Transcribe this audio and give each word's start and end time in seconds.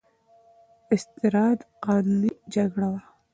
استرداد 0.93 1.57
قانوني 1.83 2.31
جګړه 2.53 2.87
وه. 2.93 3.01